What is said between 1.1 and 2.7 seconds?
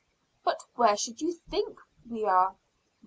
you think we are?"